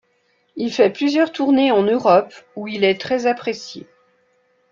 Il 0.55 0.73
fait 0.73 0.89
plusieurs 0.89 1.31
tournées 1.31 1.71
en 1.71 1.83
Europe 1.83 2.33
où 2.55 2.67
il 2.67 2.83
est 2.83 2.99
très 2.99 3.27
apprécié. 3.27 3.85